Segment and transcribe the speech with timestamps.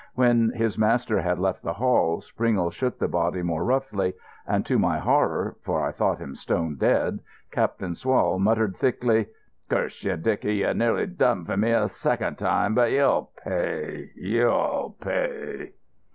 [0.15, 4.15] When his master had left the hall, Springle shook the body more roughly,
[4.47, 7.19] and to my horror, for I thought him stone dead,
[7.51, 9.27] Captain Swall muttered thickly:
[9.69, 15.73] "Curse you, Dicky, you nearly done for me a second time, but you'll pay—you'll pay."